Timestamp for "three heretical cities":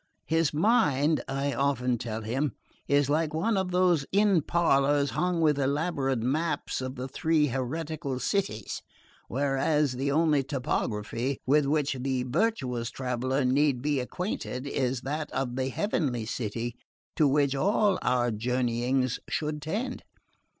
7.07-8.81